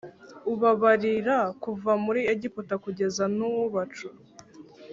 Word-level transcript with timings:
ububabarira 0.45 1.37
kuva 1.63 1.91
muri 2.05 2.21
Egiputa 2.33 2.73
kugeza 2.83 3.23
n’ubacu 3.37 4.07